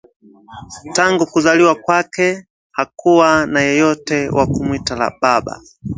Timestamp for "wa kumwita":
4.29-5.11